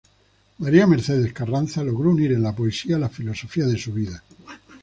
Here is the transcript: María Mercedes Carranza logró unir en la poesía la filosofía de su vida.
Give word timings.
María 0.57 0.87
Mercedes 0.87 1.31
Carranza 1.31 1.83
logró 1.83 2.09
unir 2.09 2.31
en 2.31 2.41
la 2.41 2.55
poesía 2.55 2.97
la 2.97 3.07
filosofía 3.07 3.67
de 3.67 3.77
su 3.77 3.93
vida. 3.93 4.23